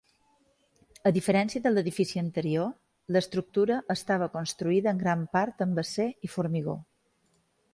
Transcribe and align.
A 1.09 1.11
diferència 1.17 1.61
de 1.65 1.71
l'edifici 1.73 2.21
anterior, 2.21 2.71
l'estructura 3.17 3.77
estava 3.95 4.31
construïda 4.39 4.95
en 4.95 5.03
gran 5.05 5.23
part 5.39 5.63
amb 5.67 5.83
acer 5.85 6.09
i 6.29 6.33
formigó. 6.39 6.77